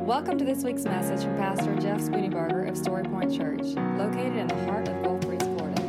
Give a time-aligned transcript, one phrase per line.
[0.00, 3.62] Welcome to this week's message from Pastor Jeff Spooneybarger of Story Point Church,
[3.96, 5.82] located in the heart of Gulf Breeze, Florida.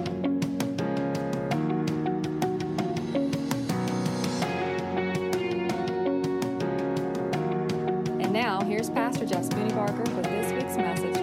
[8.22, 11.22] And now, here's Pastor Jeff Spooneybarger with this week's message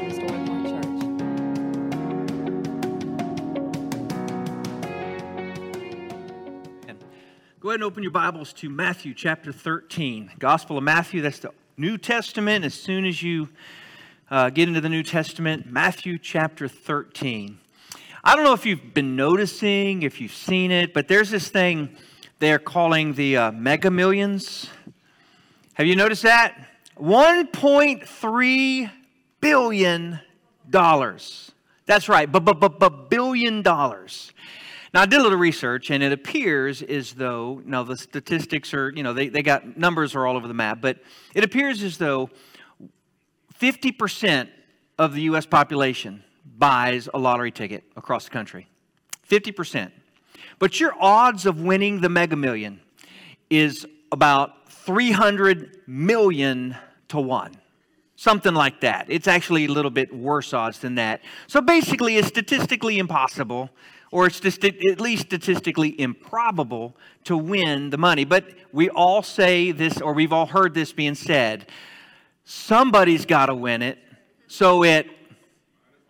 [7.71, 10.33] Go ahead and open your Bibles to Matthew chapter 13.
[10.41, 12.65] Gospel of Matthew, that's the New Testament.
[12.65, 13.49] As soon as you
[14.29, 17.61] uh, get into the New Testament, Matthew chapter 13.
[18.25, 21.97] I don't know if you've been noticing, if you've seen it, but there's this thing
[22.41, 24.69] they're calling the uh, mega millions.
[25.75, 26.59] Have you noticed that?
[26.99, 28.91] 1.3
[29.41, 30.21] billion
[30.69, 31.53] dollars.
[31.87, 34.33] That's right, b-b-b-billion dollars.
[34.93, 38.91] Now, I did a little research, and it appears as though, now the statistics are,
[38.91, 40.99] you know, they, they got numbers are all over the map, but
[41.33, 42.29] it appears as though
[43.61, 44.49] 50%
[44.99, 45.47] of the U.S.
[45.47, 46.25] population
[46.59, 48.67] buys a lottery ticket across the country.
[49.29, 49.93] 50%.
[50.59, 52.81] But your odds of winning the mega million
[53.49, 56.77] is about 300 million
[57.09, 57.53] to one.
[58.17, 59.07] Something like that.
[59.09, 61.23] It's actually a little bit worse odds than that.
[61.47, 63.71] So basically, it's statistically impossible
[64.11, 68.25] or it's just at least statistically improbable to win the money.
[68.25, 71.67] But we all say this, or we've all heard this being said
[72.45, 73.99] somebody's got to win it,
[74.49, 75.07] so it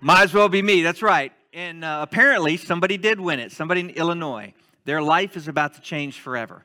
[0.00, 0.82] might as well be me.
[0.82, 1.32] That's right.
[1.52, 4.54] And uh, apparently, somebody did win it, somebody in Illinois.
[4.84, 6.64] Their life is about to change forever.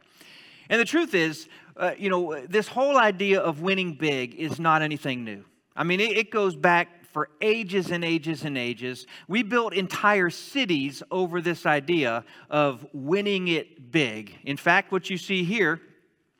[0.69, 4.81] And the truth is, uh, you know, this whole idea of winning big is not
[4.81, 5.43] anything new.
[5.75, 9.07] I mean, it, it goes back for ages and ages and ages.
[9.29, 14.37] We built entire cities over this idea of winning it big.
[14.43, 15.79] In fact, what you see here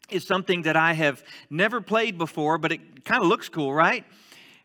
[0.10, 4.04] is something that I have never played before, but it kind of looks cool, right?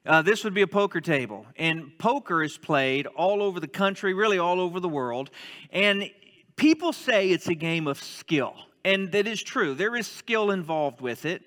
[0.05, 1.47] Uh, this would be a poker table.
[1.55, 5.31] And poker is played all over the country, really all over the world.
[5.71, 6.11] And
[6.57, 8.57] people say it's a game of skill.
[8.85, 9.75] And that is true.
[9.75, 11.43] There is skill involved with it.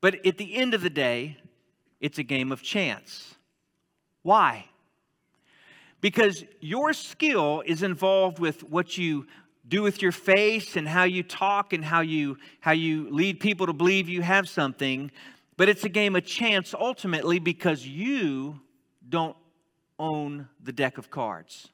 [0.00, 1.36] But at the end of the day,
[2.00, 3.34] it's a game of chance.
[4.22, 4.66] Why?
[6.00, 9.26] Because your skill is involved with what you
[9.68, 13.66] do with your face and how you talk and how you how you lead people
[13.66, 15.10] to believe you have something
[15.56, 18.58] but it's a game of chance ultimately because you
[19.08, 19.36] don't
[19.98, 21.68] own the deck of cards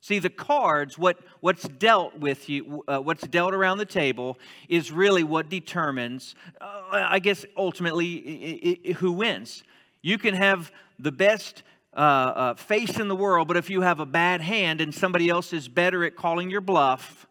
[0.00, 4.36] see the cards what what's dealt with you uh, what's dealt around the table
[4.68, 9.62] is really what determines uh, i guess ultimately who wins
[10.04, 11.62] you can have the best
[11.94, 15.30] uh, uh, face in the world, but if you have a bad hand and somebody
[15.30, 17.26] else is better at calling your bluff,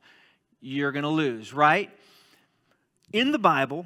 [0.60, 1.92] you're going to lose, right?
[3.12, 3.86] In the Bible,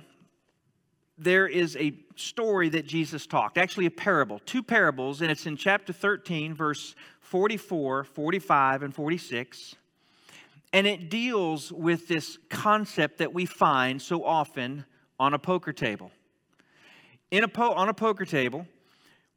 [1.18, 5.58] there is a story that Jesus talked, actually, a parable, two parables, and it's in
[5.58, 9.76] chapter 13, verse 44, 45, and 46.
[10.72, 14.86] And it deals with this concept that we find so often
[15.20, 16.10] on a poker table.
[17.32, 18.66] In a po- on a poker table,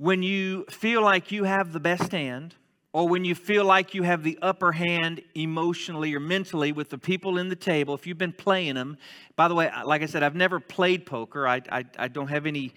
[0.01, 2.55] when you feel like you have the best hand,
[2.95, 6.97] or when you feel like you have the upper hand emotionally or mentally with the
[6.97, 8.97] people in the table, if you've been playing them,
[9.37, 11.47] by the way, like I said, I've never played poker.
[11.47, 12.73] I, I, I don't have any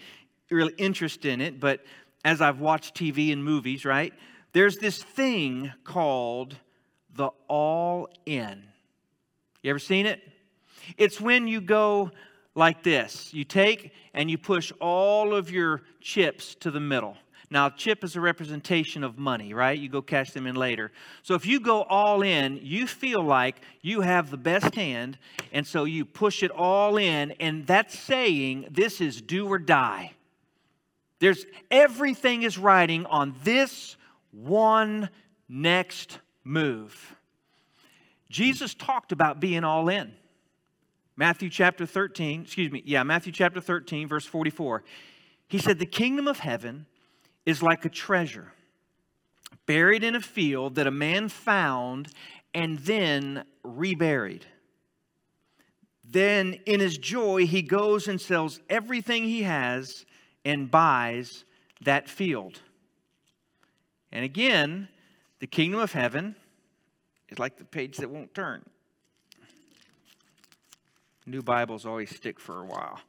[0.51, 1.85] real interest in it, but
[2.25, 4.13] as I've watched TV and movies, right,
[4.51, 6.57] there's this thing called
[7.15, 8.63] the all in.
[9.61, 10.19] You ever seen it?
[10.97, 12.11] It's when you go
[12.55, 13.33] like this.
[13.33, 17.17] You take and you push all of your chips to the middle.
[17.49, 19.77] Now, chip is a representation of money, right?
[19.77, 20.91] You go cash them in later.
[21.21, 25.19] So if you go all in, you feel like you have the best hand,
[25.51, 30.13] and so you push it all in, and that's saying this is do or die.
[31.19, 33.97] There's everything is riding on this
[34.31, 35.09] one
[35.47, 37.15] next move.
[38.31, 40.11] Jesus talked about being all in.
[41.15, 44.83] Matthew chapter 13, excuse me, yeah, Matthew chapter 13, verse 44.
[45.47, 46.87] He said, The kingdom of heaven
[47.45, 48.53] is like a treasure
[49.65, 52.09] buried in a field that a man found
[52.53, 54.45] and then reburied.
[56.03, 60.05] Then, in his joy, he goes and sells everything he has
[60.45, 61.45] and buys
[61.81, 62.59] that field.
[64.11, 64.89] And again,
[65.39, 66.35] the kingdom of heaven
[67.29, 68.63] is like the page that won't turn.
[71.25, 72.99] New Bibles always stick for a while.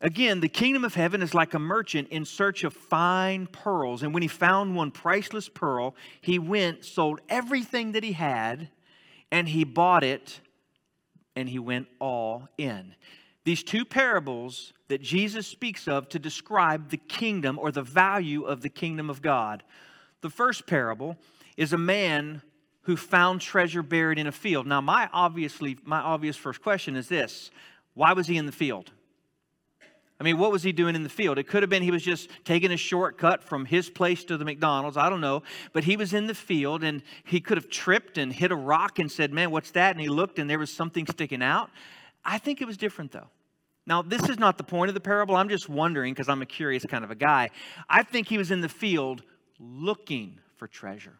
[0.00, 4.02] Again, the kingdom of heaven is like a merchant in search of fine pearls.
[4.02, 8.68] And when he found one priceless pearl, he went, sold everything that he had,
[9.30, 10.40] and he bought it,
[11.36, 12.96] and he went all in.
[13.44, 18.62] these two parables that Jesus speaks of to describe the kingdom or the value of
[18.62, 19.62] the kingdom of God.
[20.20, 21.16] The first parable
[21.56, 22.42] is a man
[22.82, 24.66] who found treasure buried in a field.
[24.66, 27.50] Now, my obviously my obvious first question is this:
[27.94, 28.90] Why was he in the field?
[30.22, 31.36] I mean, what was he doing in the field?
[31.36, 34.44] It could have been he was just taking a shortcut from his place to the
[34.44, 34.96] McDonald's.
[34.96, 35.42] I don't know.
[35.72, 39.00] But he was in the field and he could have tripped and hit a rock
[39.00, 39.90] and said, Man, what's that?
[39.90, 41.70] And he looked and there was something sticking out.
[42.24, 43.26] I think it was different though.
[43.84, 45.34] Now, this is not the point of the parable.
[45.34, 47.50] I'm just wondering because I'm a curious kind of a guy.
[47.88, 49.24] I think he was in the field
[49.58, 51.18] looking for treasure.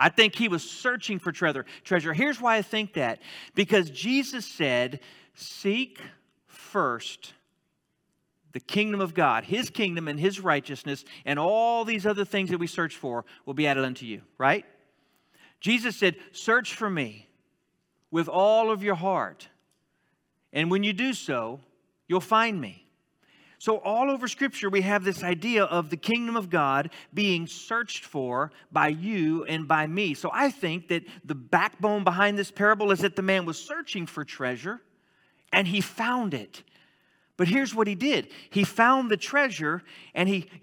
[0.00, 1.66] I think he was searching for treasure.
[1.84, 2.14] Treasure.
[2.14, 3.20] Here's why I think that.
[3.54, 5.00] Because Jesus said,
[5.34, 6.00] "Seek
[6.46, 7.34] first
[8.52, 12.58] the kingdom of God, his kingdom and his righteousness, and all these other things that
[12.58, 14.64] we search for will be added unto you." Right?
[15.60, 17.28] Jesus said, "Search for me
[18.10, 19.50] with all of your heart."
[20.52, 21.60] And when you do so,
[22.08, 22.89] you'll find me.
[23.60, 28.06] So, all over Scripture, we have this idea of the kingdom of God being searched
[28.06, 30.14] for by you and by me.
[30.14, 34.06] So, I think that the backbone behind this parable is that the man was searching
[34.06, 34.80] for treasure
[35.52, 36.62] and he found it.
[37.36, 39.82] But here's what he did he found the treasure
[40.14, 40.48] and he,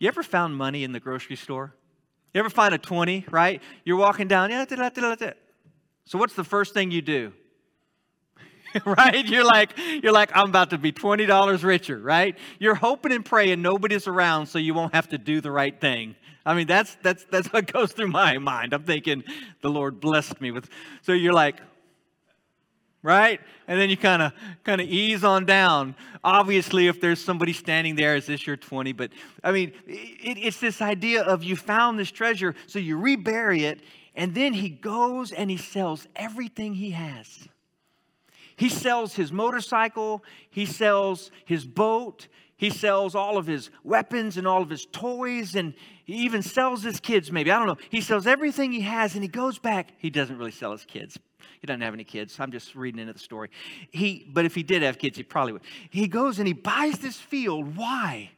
[0.00, 1.76] you ever found money in the grocery store?
[2.34, 3.62] You ever find a 20, right?
[3.84, 4.64] You're walking down, yeah,
[6.04, 7.32] so what's the first thing you do?
[8.84, 9.26] right?
[9.26, 9.72] You're like,
[10.02, 12.36] you're like, I'm about to be $20 richer, right?
[12.58, 16.14] You're hoping and praying nobody's around so you won't have to do the right thing.
[16.44, 18.72] I mean, that's that's that's what goes through my mind.
[18.72, 19.24] I'm thinking,
[19.60, 20.68] the Lord blessed me with
[21.02, 21.60] so you're like,
[23.02, 23.40] right?
[23.68, 24.32] And then you kind of
[24.64, 25.94] kind of ease on down.
[26.24, 28.92] Obviously, if there's somebody standing there, is this your 20?
[28.92, 29.10] But
[29.44, 33.80] I mean, it, it's this idea of you found this treasure, so you rebury it,
[34.14, 37.48] and then he goes and he sells everything he has.
[38.60, 42.28] He sells his motorcycle, he sells his boat,
[42.58, 45.72] he sells all of his weapons and all of his toys, and
[46.04, 47.50] he even sells his kids, maybe.
[47.50, 47.78] I don't know.
[47.88, 49.92] He sells everything he has, and he goes back.
[49.96, 51.18] He doesn't really sell his kids.
[51.62, 52.38] He doesn't have any kids.
[52.38, 53.48] I'm just reading into the story.
[53.92, 55.62] He, but if he did have kids, he probably would.
[55.88, 57.78] He goes and he buys this field.
[57.78, 58.32] Why?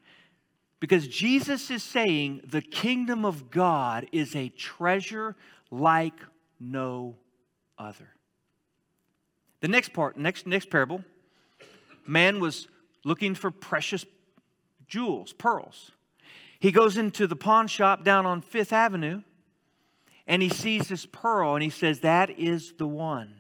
[0.79, 5.35] Because Jesus is saying the kingdom of God is a treasure
[5.73, 6.15] like
[6.61, 7.17] no
[7.77, 8.15] other.
[9.63, 11.05] The next part, next, next parable,
[12.05, 12.67] man was
[13.05, 14.05] looking for precious
[14.89, 15.93] jewels, pearls.
[16.59, 19.23] He goes into the pawn shop down on Fifth Avenue
[20.27, 23.35] and he sees this pearl and he says, That is the one.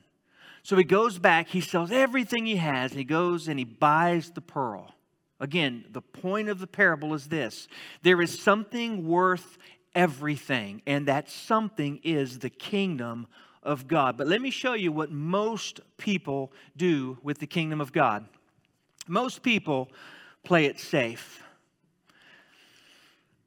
[0.63, 4.31] So he goes back, he sells everything he has, and he goes and he buys
[4.31, 4.95] the pearl.
[5.41, 7.67] Again, the point of the parable is this
[8.03, 9.59] there is something worth
[9.93, 13.27] everything, and that something is the kingdom
[13.62, 14.17] of God.
[14.17, 18.26] But let me show you what most people do with the kingdom of God.
[19.06, 19.91] Most people
[20.44, 21.43] play it safe.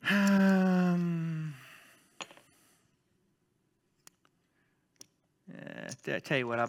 [0.09, 1.53] Um,
[6.07, 6.68] I tell you what, I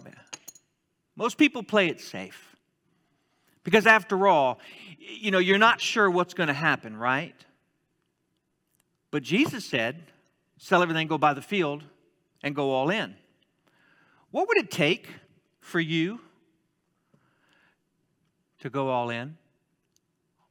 [1.15, 2.55] most people play it safe.
[3.63, 4.59] Because after all,
[4.97, 7.35] you know, you're not sure what's going to happen, right?
[9.11, 10.03] But Jesus said,
[10.57, 11.83] sell everything, go buy the field,
[12.43, 13.15] and go all in.
[14.37, 15.09] What would it take
[15.61, 16.19] for you
[18.59, 19.35] to go all in?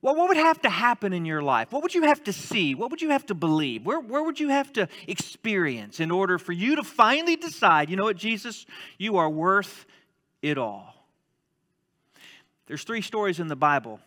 [0.03, 1.71] Well, what would have to happen in your life?
[1.71, 2.75] What would you have to see?
[2.75, 3.87] What would you have to believe?
[3.87, 7.95] Where, where would you have to experience in order for you to finally decide, you
[7.95, 8.67] know what, Jesus,
[8.99, 9.87] you are worth
[10.43, 10.93] it all?
[12.67, 14.01] There's three stories in the Bible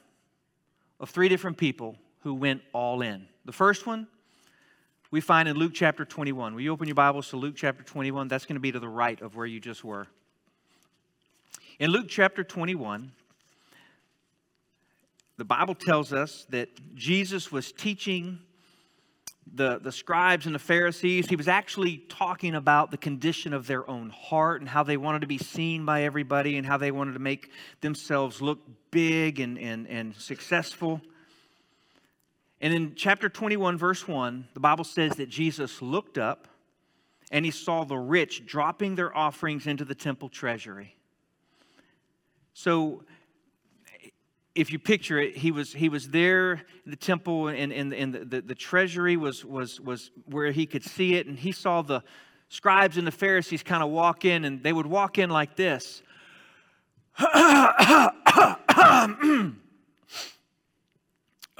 [1.00, 3.30] of three different people who went all in.
[3.46, 4.08] The first one
[5.12, 6.54] we find in Luke chapter 21.
[6.54, 8.28] Will you open your Bibles to Luke chapter 21?
[8.28, 10.06] That's going to be to the right of where you just were.
[11.80, 13.12] In Luke chapter 21,
[15.38, 18.38] the Bible tells us that Jesus was teaching
[19.52, 21.28] the, the scribes and the Pharisees.
[21.28, 25.22] He was actually talking about the condition of their own heart and how they wanted
[25.22, 27.50] to be seen by everybody and how they wanted to make
[27.82, 28.60] themselves look
[28.92, 31.02] big and, and, and successful.
[32.62, 36.48] And in chapter 21, verse 1, the Bible says that Jesus looked up
[37.32, 40.96] and he saw the rich dropping their offerings into the temple treasury.
[42.54, 43.04] So,
[44.56, 48.14] if you picture it, he was, he was there in the temple, and, and, and
[48.14, 51.82] the, the, the treasury was, was, was where he could see it, and he saw
[51.82, 52.04] the
[52.50, 56.02] scribes and the Pharisees kind of walk in, and they would walk in like this.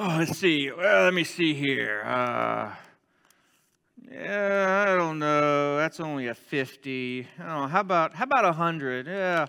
[0.02, 0.72] Oh, let's see.
[0.72, 2.04] Well, let me see here.
[2.06, 2.74] Uh,
[4.10, 5.76] yeah, I don't know.
[5.76, 7.28] That's only a 50.
[7.38, 7.68] I don't know.
[7.68, 9.08] How about how about a 100?
[9.08, 9.46] Yeah.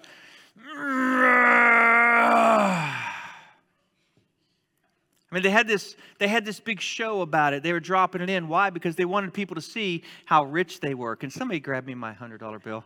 [5.30, 7.62] I mean, they had this they had this big show about it.
[7.62, 8.49] They were dropping it in.
[8.49, 8.71] Why?
[8.71, 11.14] Because they wanted people to see how rich they were.
[11.14, 12.83] Can somebody grab me my hundred dollar bill,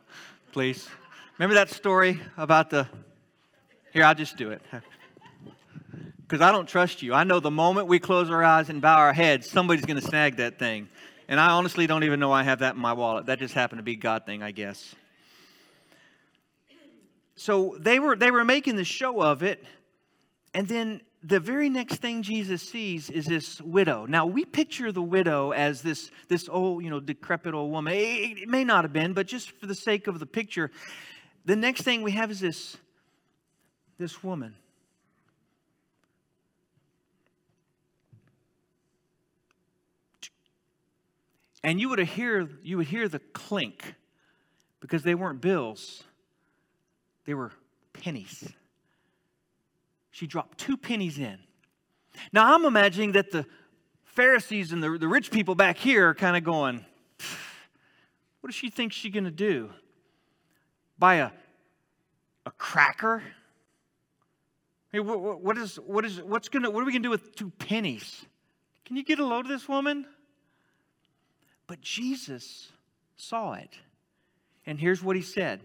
[0.52, 0.86] please?
[1.38, 2.86] Remember that story about the?
[3.94, 4.60] Here, I'll just do it.
[6.26, 7.12] Because I don't trust you.
[7.12, 10.06] I know the moment we close our eyes and bow our heads, somebody's going to
[10.06, 10.88] snag that thing.
[11.28, 13.26] And I honestly don't even know I have that in my wallet.
[13.26, 14.94] That just happened to be God thing, I guess.
[17.36, 19.64] So they were they were making the show of it,
[20.54, 24.06] and then the very next thing Jesus sees is this widow.
[24.06, 27.94] Now we picture the widow as this this old, you know, decrepit old woman.
[27.94, 30.70] It, it may not have been, but just for the sake of the picture,
[31.44, 32.76] the next thing we have is this
[33.98, 34.54] this woman.
[41.64, 43.94] And you would hear you would hear the clink
[44.80, 46.04] because they weren't bills
[47.24, 47.52] they were
[47.92, 48.52] pennies.
[50.10, 51.38] She dropped two pennies in.
[52.32, 53.46] Now, I'm imagining that the
[54.04, 56.84] Pharisees and the, the rich people back here are kind of going,
[58.40, 59.70] what does she think she's going to do?
[60.98, 61.30] Buy a,
[62.46, 63.22] a cracker?
[64.92, 67.34] Hey, what, what is, what is, what's gonna, what are we going to do with
[67.34, 68.24] two pennies?
[68.84, 70.06] Can you get a load of this woman?
[71.66, 72.72] But Jesus
[73.16, 73.78] saw it.
[74.66, 75.60] And here's what he said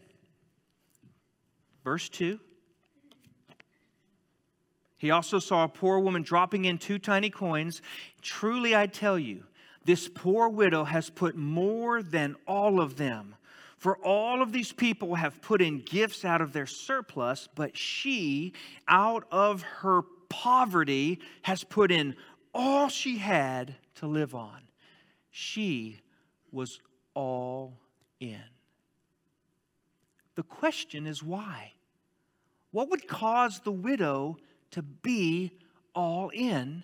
[1.84, 2.40] Verse 2.
[4.98, 7.82] He also saw a poor woman dropping in two tiny coins.
[8.22, 9.46] Truly, I tell you,
[9.86, 13.36] this poor widow has put more than all of them.
[13.78, 18.52] For all of these people have put in gifts out of their surplus, but she,
[18.90, 22.16] out of her poverty, has put in
[22.54, 24.60] all she had to live on.
[25.32, 26.02] She
[26.52, 26.80] was
[27.14, 27.78] all
[28.20, 28.42] in.
[30.36, 31.74] The question is why?
[32.72, 34.38] What would cause the widow
[34.72, 35.52] to be
[35.96, 36.84] all in?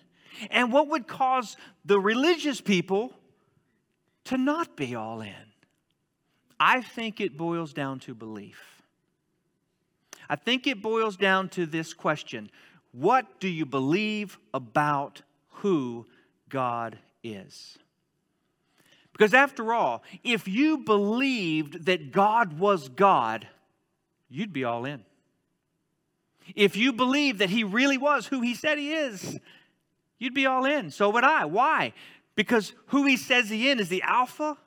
[0.50, 3.12] And what would cause the religious people
[4.24, 5.34] to not be all in?
[6.58, 8.82] I think it boils down to belief.
[10.28, 12.50] I think it boils down to this question
[12.92, 16.06] What do you believe about who
[16.48, 17.78] God is?
[19.16, 23.48] Because after all, if you believed that God was God,
[24.28, 25.06] you'd be all in.
[26.54, 29.38] If you believed that he really was who he said he is,
[30.18, 30.90] you'd be all in.
[30.90, 31.46] So would I.
[31.46, 31.94] Why?
[32.34, 34.58] Because who he says he is is the Alpha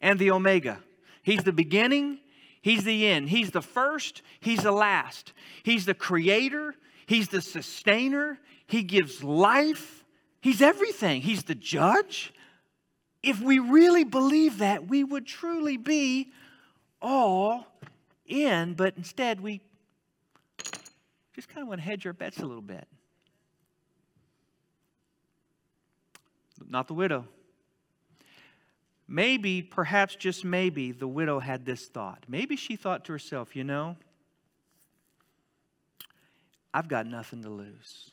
[0.00, 0.78] and the Omega.
[1.24, 2.20] He's the beginning,
[2.62, 3.28] he's the end.
[3.28, 5.32] He's the first, he's the last.
[5.64, 10.04] He's the creator, he's the sustainer, he gives life,
[10.40, 11.22] he's everything.
[11.22, 12.32] He's the judge.
[13.22, 16.32] If we really believe that, we would truly be
[17.02, 17.66] all
[18.26, 19.60] in, but instead we
[21.34, 22.86] just kind of want to hedge our bets a little bit.
[26.68, 27.26] Not the widow.
[29.08, 32.24] Maybe, perhaps just maybe, the widow had this thought.
[32.28, 33.96] Maybe she thought to herself, you know,
[36.72, 38.12] I've got nothing to lose.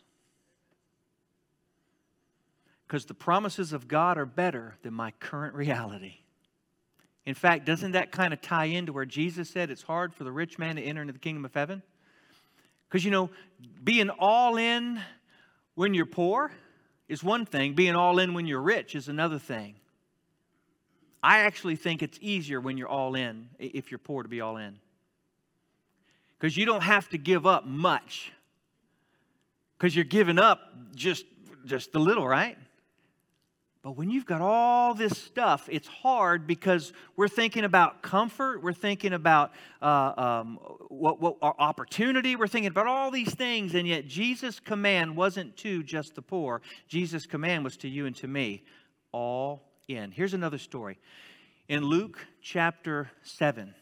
[2.88, 6.16] Because the promises of God are better than my current reality.
[7.26, 10.32] In fact, doesn't that kind of tie into where Jesus said it's hard for the
[10.32, 11.84] rich man to enter into the kingdom of heaven?
[12.88, 13.30] Because, you know,
[13.84, 15.02] being all in
[15.76, 16.52] when you're poor
[17.10, 19.76] is one thing, being all in when you're rich is another thing.
[21.22, 24.56] I actually think it's easier when you're all in, if you're poor, to be all
[24.56, 24.80] in.
[26.40, 28.32] Because you don't have to give up much.
[29.78, 30.62] Because you're giving up
[30.96, 31.26] just,
[31.66, 32.58] just a little, right?
[33.88, 38.74] But when you've got all this stuff, it's hard because we're thinking about comfort, we're
[38.74, 43.88] thinking about uh, um, what, what our opportunity, we're thinking about all these things, and
[43.88, 46.62] yet Jesus' command wasn't to just the poor.
[46.90, 48.66] Jesus' command was to you and to me,
[49.14, 50.12] all in.
[50.12, 51.00] Here's another story.
[51.70, 53.74] In Luke chapter 7,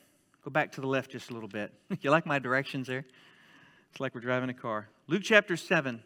[0.43, 1.74] go back to the left just a little bit.
[2.01, 3.05] you like my directions there?
[3.89, 4.88] It's like we're driving a car.
[5.07, 6.03] Luke chapter 7,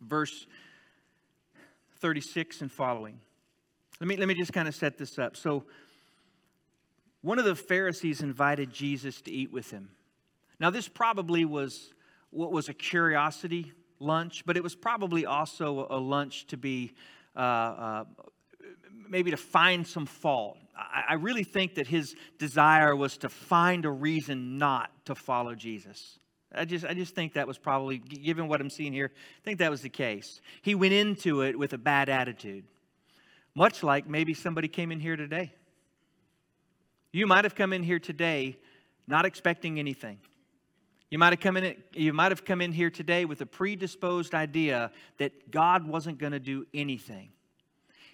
[0.00, 0.48] verse
[2.02, 3.20] 36 and following.
[4.00, 5.36] Let me, let me just kind of set this up.
[5.36, 5.64] So,
[7.20, 9.90] one of the Pharisees invited Jesus to eat with him.
[10.58, 11.92] Now, this probably was
[12.30, 16.92] what was a curiosity lunch, but it was probably also a lunch to be
[17.36, 18.04] uh, uh,
[19.08, 20.58] maybe to find some fault.
[20.76, 25.54] I, I really think that his desire was to find a reason not to follow
[25.54, 26.18] Jesus.
[26.54, 29.58] I just, I just think that was probably, given what I'm seeing here, I think
[29.58, 30.40] that was the case.
[30.62, 32.64] He went into it with a bad attitude,
[33.54, 35.52] much like maybe somebody came in here today.
[37.12, 38.58] You might have come in here today
[39.06, 40.18] not expecting anything.
[41.10, 44.34] You might have come in, you might have come in here today with a predisposed
[44.34, 47.30] idea that God wasn't going to do anything.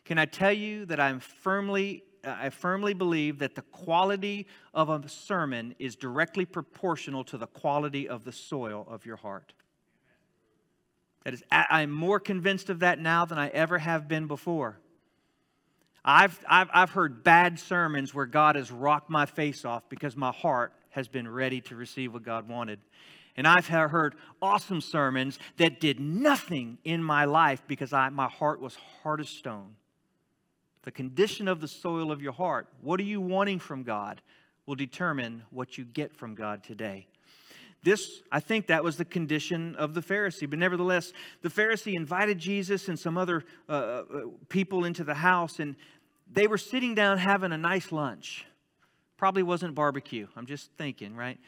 [0.04, 5.08] Can I tell you that I'm firmly I firmly believe that the quality of a
[5.08, 9.52] sermon is directly proportional to the quality of the soil of your heart.
[11.25, 14.78] That is, I'm more convinced of that now than I ever have been before.
[16.04, 20.32] I've, I've, I've heard bad sermons where God has rocked my face off because my
[20.32, 22.80] heart has been ready to receive what God wanted.
[23.37, 28.61] And I've heard awesome sermons that did nothing in my life because I, my heart
[28.61, 29.75] was hard as stone.
[30.88, 34.23] The condition of the soil of your heart, what are you wanting from God,
[34.64, 37.09] will determine what you get from God today.
[37.83, 40.49] This, I think that was the condition of the Pharisee.
[40.49, 44.02] But nevertheless, the Pharisee invited Jesus and some other uh, uh,
[44.49, 45.76] people into the house, and
[46.33, 48.47] they were sitting down having a nice lunch.
[49.18, 50.26] Probably wasn't barbecue.
[50.37, 51.38] I'm just thinking, right?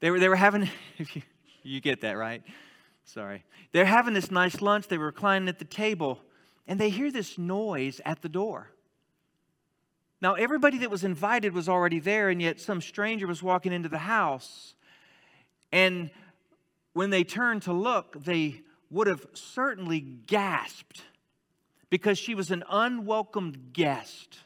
[0.00, 1.06] They were, they were having, you,
[1.62, 2.42] you get that, right?
[3.04, 3.44] Sorry.
[3.72, 4.88] They're having this nice lunch.
[4.88, 6.22] They were reclining at the table
[6.70, 8.70] and they hear this noise at the door.
[10.22, 13.88] Now, everybody that was invited was already there, and yet some stranger was walking into
[13.88, 14.76] the house.
[15.72, 16.10] And
[16.92, 21.02] when they turned to look, they would have certainly gasped
[21.90, 24.38] because she was an unwelcomed guest.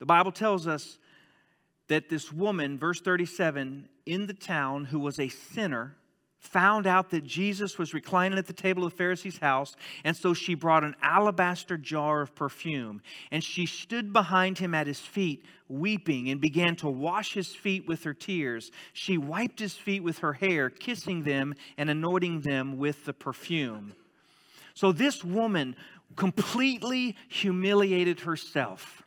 [0.00, 0.98] The Bible tells us
[1.86, 5.94] that this woman, verse 37, in the town who was a sinner,
[6.40, 10.32] found out that Jesus was reclining at the table of the Pharisee's house, and so
[10.34, 15.44] she brought an alabaster jar of perfume, and she stood behind him at his feet,
[15.68, 18.72] weeping, and began to wash his feet with her tears.
[18.94, 23.92] She wiped his feet with her hair, kissing them and anointing them with the perfume.
[24.72, 25.76] So this woman
[26.16, 29.02] completely humiliated herself.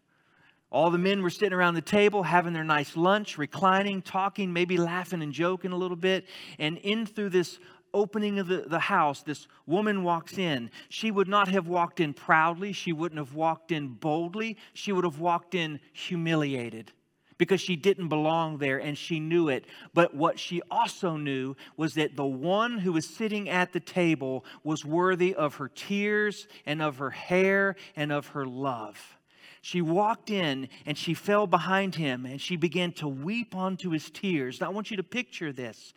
[0.73, 4.75] All the men were sitting around the table having their nice lunch, reclining, talking, maybe
[4.75, 6.25] laughing and joking a little bit.
[6.57, 7.59] And in through this
[7.93, 10.71] opening of the, the house, this woman walks in.
[10.89, 12.73] She would not have walked in proudly.
[12.73, 14.57] She wouldn't have walked in boldly.
[14.73, 16.91] She would have walked in humiliated
[17.37, 19.65] because she didn't belong there and she knew it.
[19.93, 24.43] But what she also knew was that the one who was sitting at the table
[24.63, 29.19] was worthy of her tears and of her hair and of her love.
[29.65, 34.09] She walked in and she fell behind him and she began to weep onto his
[34.09, 34.59] tears.
[34.59, 35.93] Now, I want you to picture this.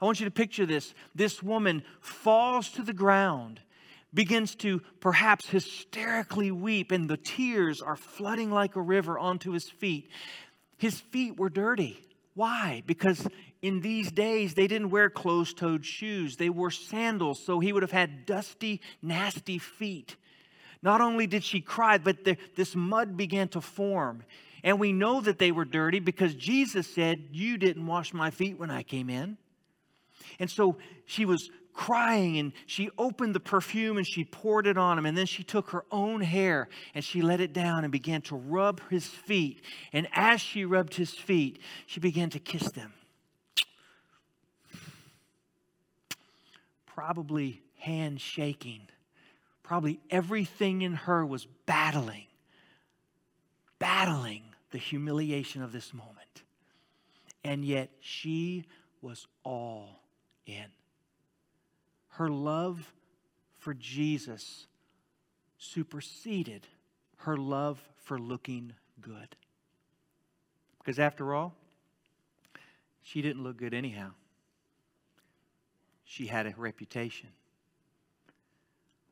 [0.00, 0.94] I want you to picture this.
[1.14, 3.60] This woman falls to the ground,
[4.14, 9.68] begins to perhaps hysterically weep, and the tears are flooding like a river onto his
[9.68, 10.08] feet.
[10.78, 12.00] His feet were dirty.
[12.32, 12.82] Why?
[12.86, 13.28] Because
[13.60, 17.82] in these days they didn't wear closed toed shoes, they wore sandals, so he would
[17.82, 20.16] have had dusty, nasty feet.
[20.82, 24.22] Not only did she cry, but the, this mud began to form.
[24.62, 28.58] And we know that they were dirty because Jesus said, You didn't wash my feet
[28.58, 29.36] when I came in.
[30.38, 34.98] And so she was crying and she opened the perfume and she poured it on
[34.98, 35.06] him.
[35.06, 38.36] And then she took her own hair and she let it down and began to
[38.36, 39.62] rub his feet.
[39.92, 42.92] And as she rubbed his feet, she began to kiss them.
[46.86, 48.88] Probably hand shaking
[49.68, 52.24] probably everything in her was battling,
[53.78, 56.42] battling the humiliation of this moment.
[57.44, 58.64] And yet she
[59.02, 60.00] was all
[60.46, 60.64] in.
[62.12, 62.94] Her love
[63.58, 64.66] for Jesus
[65.58, 66.66] superseded
[67.18, 69.36] her love for looking good.
[70.78, 71.54] Because after all,
[73.02, 74.12] she didn't look good anyhow.
[76.06, 77.28] She had a reputation.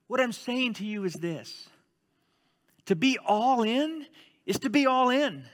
[0.07, 1.69] What I'm saying to you is this
[2.87, 4.07] to be all in
[4.45, 5.45] is to be all in.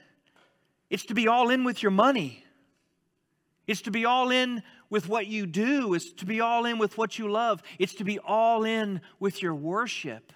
[0.91, 2.45] It's to be all in with your money.
[3.67, 5.95] It's to be all in with what you do.
[5.95, 7.63] It's to be all in with what you love.
[7.79, 10.33] It's to be all in with your worship.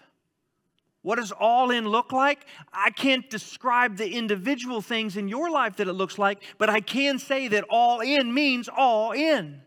[1.03, 2.47] What does all in look like?
[2.73, 6.81] I can't describe the individual things in your life that it looks like, but I
[6.81, 9.61] can say that all in means all in.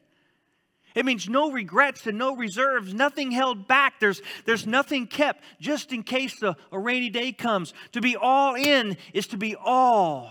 [1.00, 4.02] It means no regrets and no reserves, nothing held back.
[4.02, 7.74] There's, there's nothing kept just in case a, a rainy day comes.
[7.94, 10.30] To be all in is to be all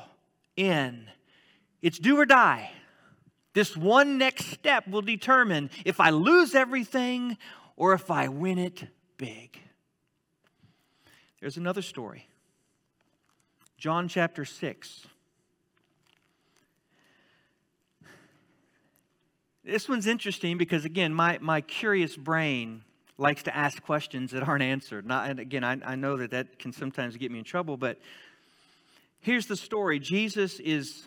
[0.57, 1.09] in.
[1.81, 2.70] It's do or die.
[3.54, 7.38] This one next step will determine if I lose everything
[7.74, 8.85] or if I win it
[9.16, 9.59] big.
[11.40, 12.28] There's another story.
[13.78, 15.07] John chapter 6.
[19.68, 22.85] This one's interesting because, again, my, my curious brain
[23.18, 25.04] likes to ask questions that aren't answered.
[25.04, 27.98] Not, and again, I, I know that that can sometimes get me in trouble, but
[29.20, 31.04] here's the story Jesus is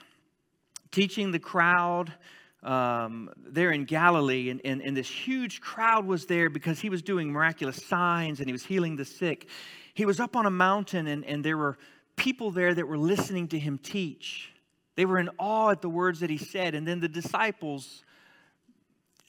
[0.91, 2.13] teaching the crowd
[2.61, 7.01] um, there in Galilee, and, and, and this huge crowd was there because he was
[7.01, 9.49] doing miraculous signs and he was healing the sick.
[9.95, 11.79] He was up on a mountain, and, and there were
[12.15, 14.51] people there that were listening to him teach.
[14.95, 16.75] They were in awe at the words that he said.
[16.75, 18.03] And then the disciples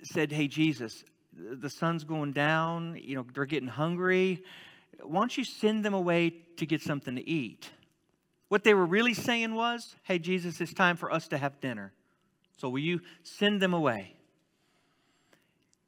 [0.03, 2.99] said, Hey, Jesus, the sun's going down.
[3.03, 4.43] You know, they're getting hungry.
[5.03, 7.71] Why don't you send them away to get something to eat?
[8.49, 11.93] What they were really saying was, Hey, Jesus, it's time for us to have dinner.
[12.59, 14.15] So will you send them away?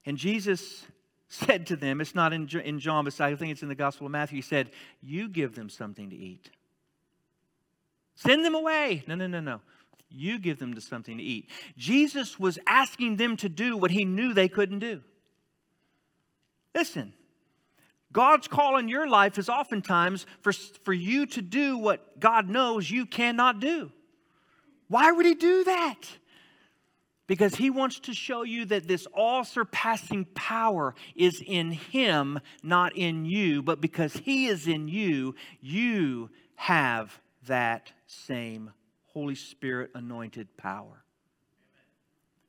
[0.06, 0.84] And Jesus
[1.28, 4.06] said to them, it's not in, in John, but I think it's in the Gospel
[4.06, 4.70] of Matthew, he said,
[5.02, 6.50] You give them something to eat.
[8.16, 9.02] Send them away.
[9.06, 9.60] No, no, no, no.
[10.14, 11.50] You give them to something to eat.
[11.76, 15.02] Jesus was asking them to do what he knew they couldn't do.
[16.74, 17.12] Listen,
[18.12, 22.90] God's call in your life is oftentimes for, for you to do what God knows
[22.90, 23.90] you cannot do.
[24.88, 26.00] Why would he do that?
[27.26, 32.96] Because he wants to show you that this all surpassing power is in him, not
[32.96, 33.62] in you.
[33.62, 38.70] But because he is in you, you have that same
[39.14, 41.04] Holy Spirit anointed power.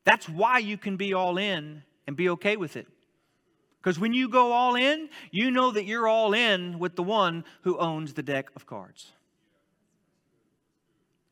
[0.03, 2.87] That's why you can be all in and be okay with it.
[3.81, 7.45] Because when you go all in, you know that you're all in with the one
[7.61, 9.11] who owns the deck of cards.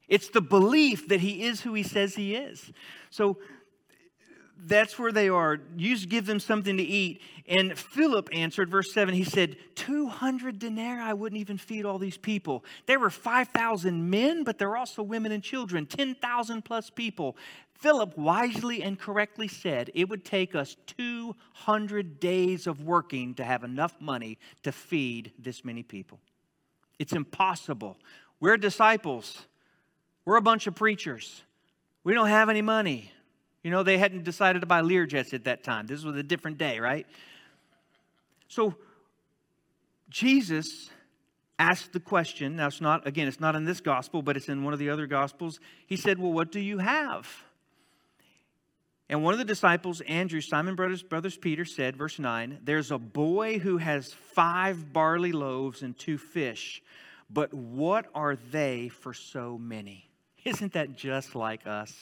[0.07, 2.71] It's the belief that he is who he says he is.
[3.09, 3.39] So
[4.65, 5.59] that's where they are.
[5.75, 7.21] You just give them something to eat.
[7.47, 12.17] And Philip answered, verse 7, he said, 200 denarii I wouldn't even feed all these
[12.17, 12.63] people.
[12.85, 17.35] There were 5,000 men, but there were also women and children, 10,000 plus people.
[17.73, 23.63] Philip wisely and correctly said it would take us 200 days of working to have
[23.63, 26.19] enough money to feed this many people.
[26.97, 27.97] It's impossible.
[28.39, 29.47] We're disciples,
[30.25, 31.43] we're a bunch of preachers.
[32.05, 33.12] We don't have any money.
[33.63, 35.87] You know, they hadn't decided to buy Learjets at that time.
[35.87, 37.07] This was a different day, right?
[38.49, 38.75] So
[40.09, 40.89] Jesus
[41.57, 42.57] asked the question.
[42.57, 44.89] Now, it's not, again, it's not in this gospel, but it's in one of the
[44.89, 45.59] other gospels.
[45.87, 47.27] He said, Well, what do you have?
[49.09, 52.97] And one of the disciples, Andrew, Simon Brothers, Brothers Peter, said, verse 9, There's a
[52.97, 56.81] boy who has five barley loaves and two fish,
[57.29, 60.09] but what are they for so many?
[60.43, 61.93] Isn't that just like us?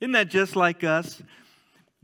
[0.00, 1.22] Isn't that just like us?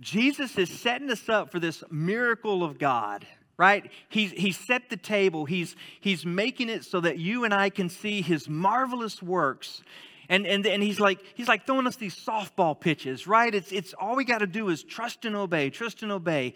[0.00, 3.26] Jesus is setting us up for this miracle of God,
[3.57, 3.90] right?
[4.09, 7.88] He's, he's set the table, he's, he's making it so that you and I can
[7.88, 9.83] see his marvelous works.
[10.28, 13.54] And, and, and he's like he's like throwing us these softball pitches, right?
[13.54, 16.54] It's, it's all we got to do is trust and obey, trust and obey.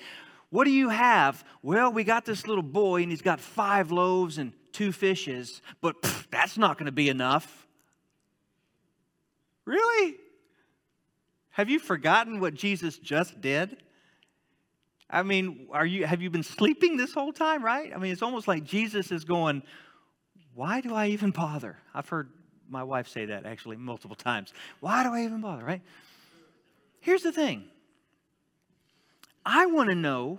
[0.50, 1.44] What do you have?
[1.62, 6.00] Well, we got this little boy, and he's got five loaves and two fishes, but
[6.00, 7.66] pff, that's not going to be enough.
[9.66, 10.16] Really?
[11.58, 13.78] Have you forgotten what Jesus just did?
[15.10, 17.92] I mean, are you have you been sleeping this whole time, right?
[17.92, 19.64] I mean, it's almost like Jesus is going,
[20.54, 22.30] "Why do I even bother?" I've heard
[22.68, 24.54] my wife say that actually multiple times.
[24.78, 25.82] Why do I even bother, right?
[27.00, 27.64] Here's the thing.
[29.44, 30.38] I want to know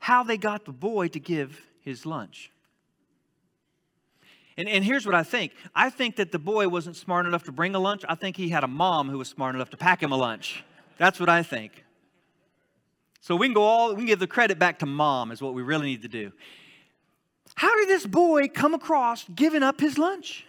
[0.00, 2.50] how they got the boy to give his lunch.
[4.56, 7.52] And, and here's what I think I think that the boy wasn't smart enough to
[7.52, 8.04] bring a lunch.
[8.08, 10.64] I think he had a mom who was smart enough to pack him a lunch.
[10.98, 11.84] That's what I think.
[13.20, 15.52] So we can go all, we can give the credit back to mom, is what
[15.52, 16.32] we really need to do.
[17.54, 20.46] How did this boy come across giving up his lunch?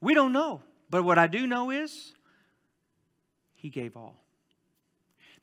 [0.00, 0.62] We don't know.
[0.90, 2.12] But what I do know is
[3.54, 4.16] he gave all.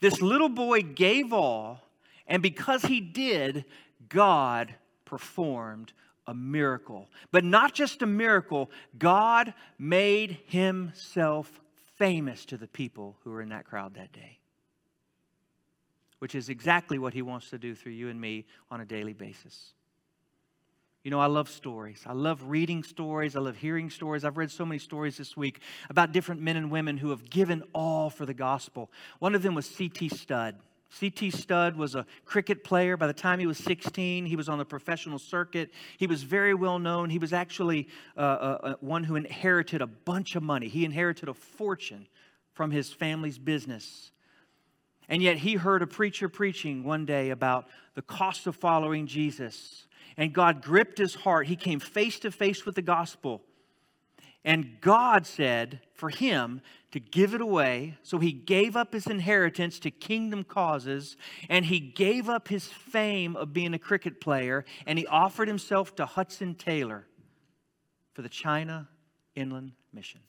[0.02, 1.80] This little boy gave all,
[2.28, 3.66] and because he did,
[4.10, 5.94] God performed
[6.28, 7.10] a miracle.
[7.32, 11.62] But not just a miracle, God made himself
[11.98, 14.40] famous to the people who were in that crowd that day.
[16.20, 19.14] Which is exactly what he wants to do through you and me on a daily
[19.14, 19.74] basis.
[21.04, 22.02] You know, I love stories.
[22.06, 23.36] I love reading stories.
[23.36, 24.24] I love hearing stories.
[24.24, 25.60] I've read so many stories this week
[25.90, 28.90] about different men and women who have given all for the gospel.
[29.20, 30.10] One of them was C.T.
[30.10, 30.56] Studd.
[31.00, 31.32] C.T.
[31.32, 32.98] Studd was a cricket player.
[32.98, 35.72] By the time he was 16, he was on the professional circuit.
[35.98, 37.10] He was very well known.
[37.10, 40.68] He was actually uh, uh, uh, one who inherited a bunch of money.
[40.68, 42.08] He inherited a fortune
[42.54, 44.12] from his family's business.
[45.10, 49.88] And yet he heard a preacher preaching one day about the cost of following Jesus.
[50.16, 51.48] And God gripped his heart.
[51.48, 53.42] He came face to face with the gospel.
[54.46, 57.98] And God said for him to give it away.
[58.04, 61.18] So he gave up his inheritance to kingdom causes,
[61.50, 65.96] and he gave up his fame of being a cricket player, and he offered himself
[65.96, 67.08] to Hudson Taylor
[68.14, 68.90] for the China
[69.36, 70.22] Inland Mission.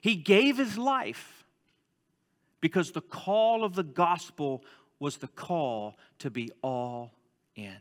[0.00, 1.44] He gave his life
[2.60, 4.64] because the call of the gospel
[4.98, 7.12] was the call to be all
[7.54, 7.76] in.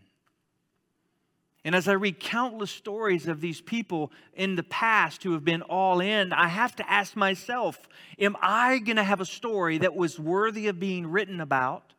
[1.68, 5.64] And as I read countless stories of these people in the past who have been
[5.64, 9.94] all in, I have to ask myself Am I going to have a story that
[9.94, 11.92] was worthy of being written about?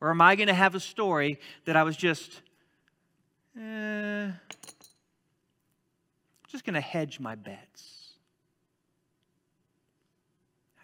[0.00, 2.40] Or am I going to have a story that I was just,
[3.60, 4.30] eh,
[6.46, 8.12] just going to hedge my bets?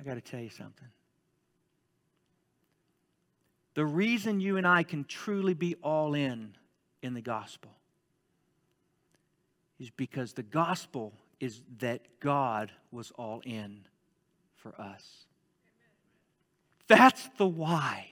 [0.00, 0.88] I got to tell you something.
[3.74, 6.56] The reason you and I can truly be all in
[7.02, 7.70] in the gospel
[9.78, 13.80] is because the gospel is that God was all in
[14.54, 15.26] for us.
[16.88, 18.08] That's the why.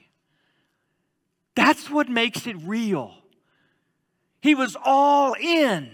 [1.55, 3.14] That's what makes it real.
[4.40, 5.90] He was all in.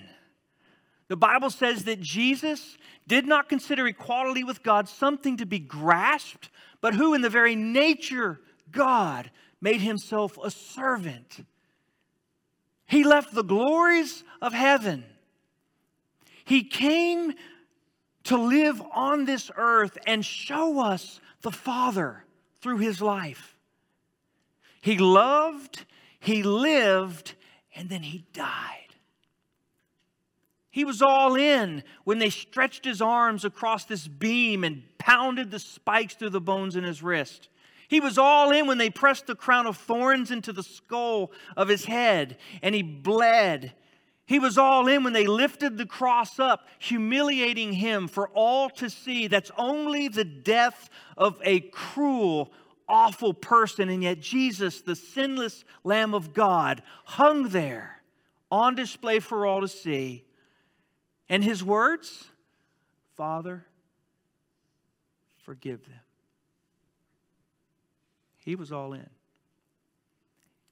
[1.09, 6.51] The Bible says that Jesus did not consider equality with God something to be grasped,
[6.81, 9.31] but who, in the very nature God,
[9.61, 11.45] made himself a servant.
[12.87, 15.05] He left the glories of heaven
[16.51, 17.33] he came
[18.25, 22.25] to live on this earth and show us the Father
[22.61, 23.57] through his life.
[24.81, 25.87] He loved,
[26.19, 27.37] he lived,
[27.77, 28.97] and then he died.
[30.71, 35.61] He was all in when they stretched his arms across this beam and pounded the
[35.61, 37.49] spikes through the bones in his wrist.
[37.87, 41.69] He was all in when they pressed the crown of thorns into the skull of
[41.69, 43.73] his head and he bled
[44.31, 48.89] he was all in when they lifted the cross up, humiliating him for all to
[48.89, 49.27] see.
[49.27, 52.53] That's only the death of a cruel,
[52.89, 53.89] awful person.
[53.89, 58.03] And yet, Jesus, the sinless Lamb of God, hung there
[58.53, 60.25] on display for all to see.
[61.29, 62.27] And his words,
[63.17, 63.67] Father,
[65.43, 66.01] forgive them.
[68.45, 69.11] He was all in.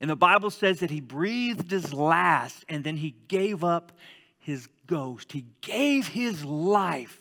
[0.01, 3.93] And the Bible says that he breathed his last and then he gave up
[4.39, 5.33] his ghost.
[5.33, 7.21] He gave his life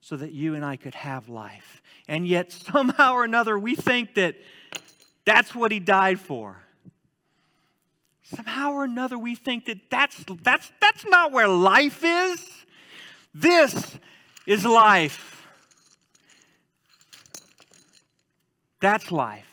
[0.00, 1.80] so that you and I could have life.
[2.08, 4.36] And yet, somehow or another, we think that
[5.24, 6.56] that's what he died for.
[8.24, 12.40] Somehow or another, we think that that's, that's, that's not where life is.
[13.34, 13.98] This
[14.46, 15.46] is life.
[18.80, 19.51] That's life.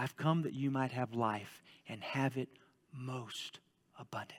[0.00, 2.48] I've come that you might have life and have it
[2.90, 3.60] most
[3.98, 4.38] abundantly.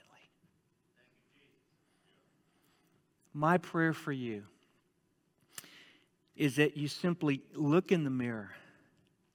[3.31, 4.41] My prayer for you
[6.35, 8.49] is that you simply look in the mirror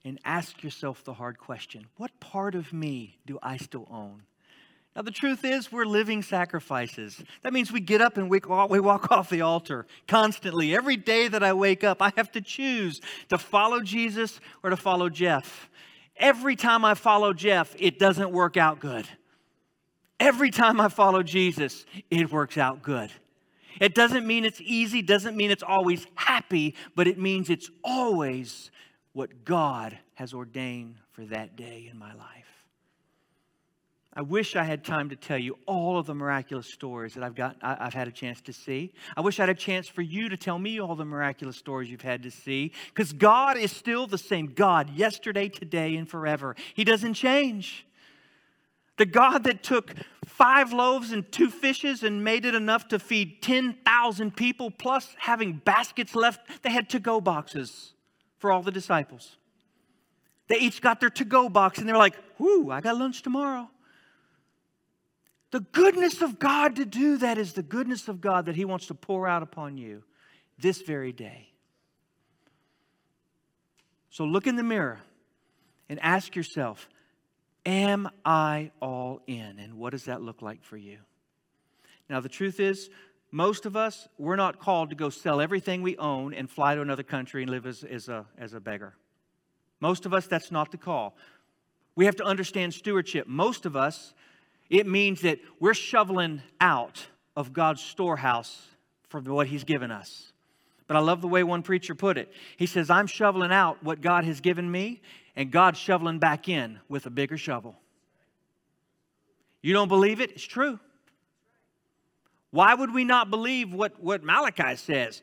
[0.04, 4.22] and ask yourself the hard question What part of me do I still own?
[4.96, 7.22] Now, the truth is, we're living sacrifices.
[7.42, 10.74] That means we get up and we walk off the altar constantly.
[10.74, 14.76] Every day that I wake up, I have to choose to follow Jesus or to
[14.76, 15.70] follow Jeff.
[16.18, 19.06] Every time I follow Jeff, it doesn't work out good.
[20.18, 23.10] Every time I follow Jesus, it works out good.
[23.80, 28.70] It doesn't mean it's easy, doesn't mean it's always happy, but it means it's always
[29.12, 32.45] what God has ordained for that day in my life.
[34.18, 37.34] I wish I had time to tell you all of the miraculous stories that I've
[37.34, 38.94] got I, have had a chance to see.
[39.14, 41.90] I wish I had a chance for you to tell me all the miraculous stories
[41.90, 46.56] you've had to see because God is still the same God yesterday, today and forever.
[46.72, 47.86] He doesn't change.
[48.96, 49.92] The God that took
[50.24, 55.60] five loaves and two fishes and made it enough to feed 10,000 people, plus having
[55.62, 57.92] baskets left, they had to go boxes
[58.38, 59.36] for all the disciples.
[60.48, 63.68] They each got their to go box and they're like, Whoo, I got lunch tomorrow.
[65.50, 68.86] The goodness of God to do that is the goodness of God that He wants
[68.86, 70.02] to pour out upon you
[70.58, 71.48] this very day.
[74.10, 75.00] So look in the mirror
[75.88, 76.88] and ask yourself,
[77.64, 79.58] Am I all in?
[79.58, 80.98] And what does that look like for you?
[82.08, 82.88] Now, the truth is,
[83.32, 86.80] most of us, we're not called to go sell everything we own and fly to
[86.80, 88.94] another country and live as, as, a, as a beggar.
[89.80, 91.16] Most of us, that's not the call.
[91.96, 93.26] We have to understand stewardship.
[93.26, 94.14] Most of us,
[94.68, 98.68] it means that we're shoveling out of God's storehouse
[99.08, 100.32] for what He's given us.
[100.86, 102.32] But I love the way one preacher put it.
[102.56, 105.00] He says, I'm shoveling out what God has given me,
[105.34, 107.76] and God's shoveling back in with a bigger shovel.
[109.62, 110.30] You don't believe it?
[110.30, 110.78] It's true.
[112.50, 115.22] Why would we not believe what, what Malachi says?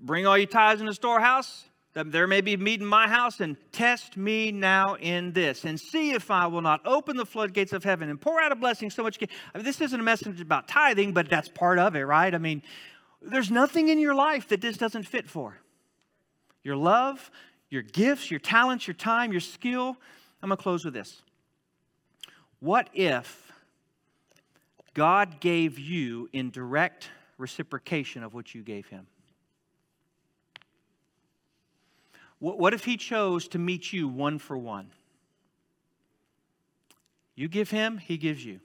[0.00, 3.56] Bring all your tithes in the storehouse, there may be meat in my house, and
[3.70, 7.84] test me now in this, and see if I will not open the floodgates of
[7.84, 9.16] heaven and pour out a blessing so much.
[9.22, 12.34] I mean, this isn't a message about tithing, but that's part of it, right?
[12.34, 12.62] I mean,
[13.22, 15.60] there's nothing in your life that this doesn't fit for.
[16.64, 17.30] Your love,
[17.70, 19.96] your gifts, your talents, your time, your skill.
[20.42, 21.22] I'm going to close with this.
[22.58, 23.52] What if
[24.94, 29.06] God gave you in direct reciprocation of what you gave him?
[32.52, 34.90] What if he chose to meet you one for one?
[37.34, 38.60] You give him, he gives you.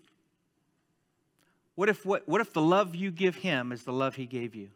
[1.76, 4.54] What if, what, what if the love you give him is the love he gave
[4.54, 4.68] you?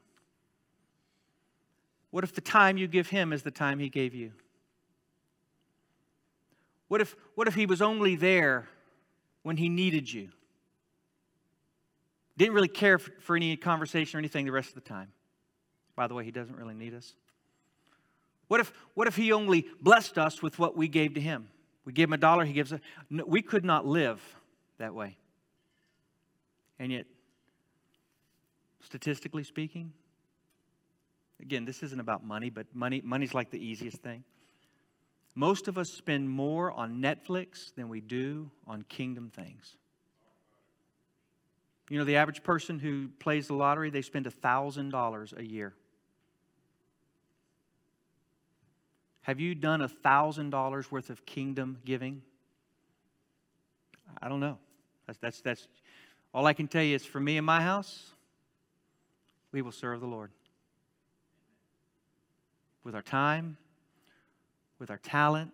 [2.11, 4.31] What if the time you give him is the time he gave you?
[6.87, 8.69] What if, what if he was only there
[9.41, 10.29] when he needed you?
[12.37, 15.11] Didn't really care for, for any conversation or anything the rest of the time.
[15.93, 17.15] By the way, he doesn't really need us.
[18.47, 21.47] What if, what if he only blessed us with what we gave to him?
[21.85, 22.79] We gave him a dollar, he gives a.
[23.09, 24.21] No, we could not live
[24.77, 25.17] that way.
[26.79, 27.05] And yet,
[28.81, 29.93] statistically speaking,
[31.41, 34.23] again, this isn't about money, but money, money's like the easiest thing.
[35.35, 39.77] Most of us spend more on Netflix than we do on kingdom things.
[41.89, 45.73] You know, the average person who plays the lottery, they spend $1,000 a year.
[49.23, 52.21] Have you done a $1,000 worth of kingdom giving?
[54.21, 54.57] I don't know.
[55.07, 55.67] That's, that's, that's
[56.33, 58.11] all I can tell you is for me and my house,
[59.51, 60.31] we will serve the Lord
[62.83, 63.57] with our time,
[64.79, 65.51] with our talent,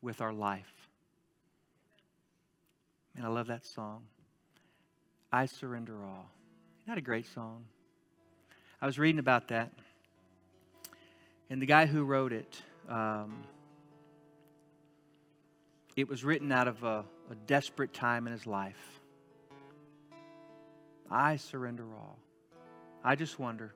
[0.00, 0.88] with our life.
[3.16, 4.04] And I love that song.
[5.30, 6.30] I surrender all.
[6.82, 7.64] Isn't that a great song?
[8.80, 9.72] I was reading about that.
[11.54, 13.44] And the guy who wrote it, um,
[15.94, 19.00] it was written out of a, a desperate time in his life.
[21.08, 22.18] I surrender all.
[23.04, 23.72] I just wonder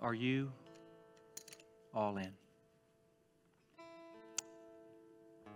[0.00, 0.52] are you
[1.92, 2.30] all in?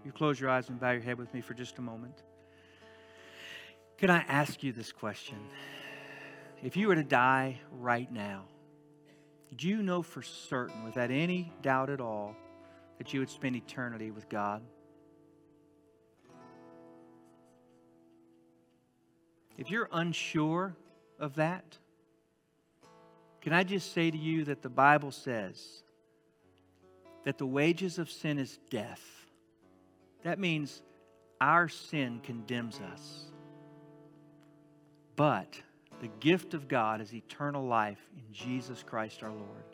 [0.05, 2.20] You close your eyes and bow your head with me for just a moment.
[3.96, 5.38] Can I ask you this question?
[6.64, 8.46] If you were to die right now,
[9.56, 12.34] do you know for certain, without any doubt at all,
[12.98, 14.62] that you would spend eternity with God?
[19.58, 20.74] If you're unsure
[21.18, 21.78] of that,
[23.42, 25.82] can I just say to you that the Bible says
[27.24, 29.02] that the wages of sin is death?
[30.22, 30.82] That means
[31.40, 33.26] our sin condemns us.
[35.16, 35.60] But
[36.02, 39.64] the gift of God is eternal life in Jesus Christ our Lord.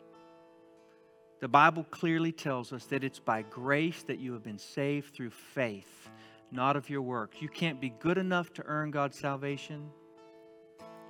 [1.39, 5.31] The Bible clearly tells us that it's by grace that you have been saved through
[5.31, 6.07] faith,
[6.51, 7.41] not of your works.
[7.41, 9.89] You can't be good enough to earn God's salvation.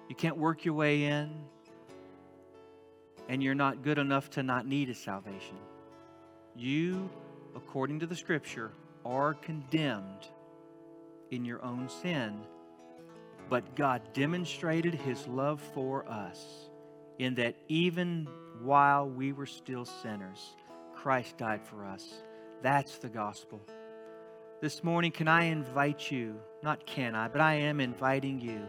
[0.08, 1.30] You can't work your way in.
[3.28, 5.58] And you're not good enough to not need a salvation.
[6.56, 7.10] You,
[7.58, 8.72] according to the scripture,
[9.04, 10.30] are condemned
[11.30, 12.40] in your own sin
[13.50, 16.70] but God demonstrated his love for us
[17.18, 18.28] in that even
[18.62, 20.56] while we were still sinners,
[20.94, 22.06] Christ died for us.
[22.62, 23.60] That's the gospel.
[24.62, 28.62] This morning, can I invite you, not can I, but I am inviting you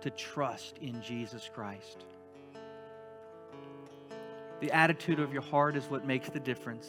[0.00, 2.04] to trust in Jesus Christ.
[4.60, 6.88] The attitude of your heart is what makes the difference.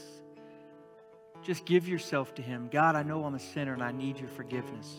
[1.44, 2.70] Just give yourself to Him.
[2.72, 4.96] God, I know I'm a sinner and I need your forgiveness.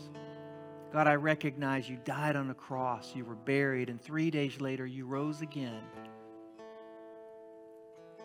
[0.93, 4.87] God, I recognize you died on a cross, you were buried, and three days later
[4.87, 5.83] you rose again.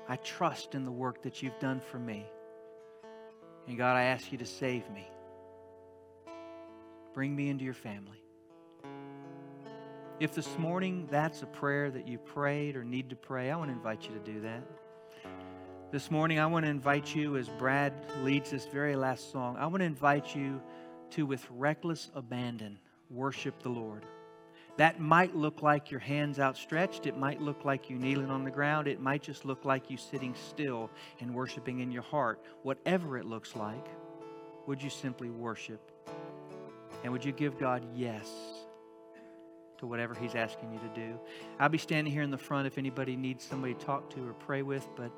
[0.08, 2.26] I trust in the work that you've done for me.
[3.68, 5.08] And God, I ask you to save me.
[7.14, 8.24] Bring me into your family.
[10.20, 13.70] If this morning that's a prayer that you prayed or need to pray, I want
[13.70, 14.64] to invite you to do that.
[15.92, 17.94] This morning, I want to invite you, as Brad
[18.24, 20.62] leads this very last song, I want to invite you
[21.12, 24.06] to, with reckless abandon, worship the Lord.
[24.78, 27.06] That might look like your hands outstretched.
[27.06, 28.88] It might look like you kneeling on the ground.
[28.88, 30.90] It might just look like you sitting still
[31.20, 32.42] and worshiping in your heart.
[32.64, 33.88] Whatever it looks like,
[34.68, 35.92] would you simply worship?
[37.04, 38.30] And would you give God yes
[39.80, 41.20] to whatever He's asking you to do?
[41.60, 44.34] I'll be standing here in the front if anybody needs somebody to talk to or
[44.34, 45.12] pray with, but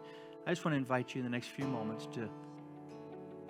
[0.47, 2.27] I just want to invite you in the next few moments to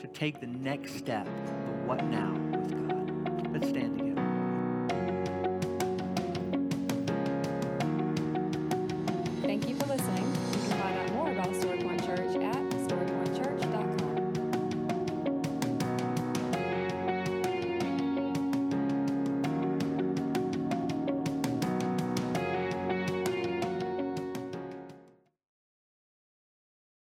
[0.03, 1.25] to take the next step.
[1.25, 3.53] But what now with God?
[3.53, 4.02] Let's stand together.